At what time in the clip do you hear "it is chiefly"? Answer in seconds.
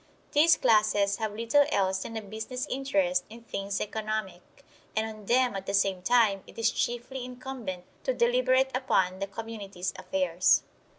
6.47-7.23